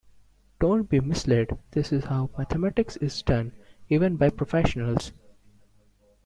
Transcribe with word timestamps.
Don't 0.59 0.89
be 0.89 0.99
misled; 0.99 1.59
this 1.73 1.91
is 1.93 2.05
how 2.05 2.31
mathematics 2.35 2.97
is 2.97 3.21
done, 3.21 3.51
even 3.87 4.15
by 4.15 4.31
professionals. 4.31 5.11